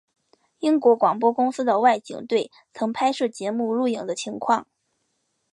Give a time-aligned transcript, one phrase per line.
[0.57, 4.65] 英国广播公司的外景队曾经拍摄节目录影的情况。